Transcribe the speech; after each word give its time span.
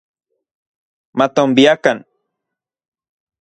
Matonbiakan 1.17 1.97